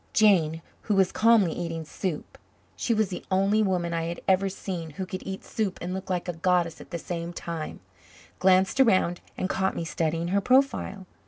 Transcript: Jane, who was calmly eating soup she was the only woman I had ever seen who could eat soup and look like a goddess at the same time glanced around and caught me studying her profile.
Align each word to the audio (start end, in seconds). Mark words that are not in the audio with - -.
Jane, 0.13 0.63
who 0.89 0.95
was 0.95 1.11
calmly 1.11 1.51
eating 1.51 1.85
soup 1.85 2.39
she 2.75 2.91
was 2.91 3.09
the 3.09 3.23
only 3.29 3.61
woman 3.61 3.93
I 3.93 4.05
had 4.05 4.19
ever 4.27 4.49
seen 4.49 4.89
who 4.97 5.05
could 5.05 5.21
eat 5.27 5.43
soup 5.43 5.77
and 5.79 5.93
look 5.93 6.09
like 6.09 6.27
a 6.27 6.33
goddess 6.33 6.81
at 6.81 6.89
the 6.89 6.97
same 6.97 7.33
time 7.33 7.81
glanced 8.39 8.79
around 8.79 9.21
and 9.37 9.47
caught 9.47 9.75
me 9.75 9.85
studying 9.85 10.29
her 10.29 10.41
profile. 10.41 11.05